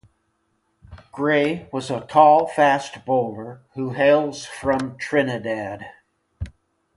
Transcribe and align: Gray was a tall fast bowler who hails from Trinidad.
Gray 1.11 1.69
was 1.71 1.91
a 1.91 1.99
tall 2.01 2.47
fast 2.47 3.05
bowler 3.05 3.61
who 3.75 3.91
hails 3.91 4.47
from 4.47 4.97
Trinidad. 4.97 5.91